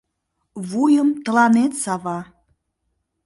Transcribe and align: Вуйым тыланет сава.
Вуйым 0.69 1.09
тыланет 1.23 1.73
сава. 1.83 2.19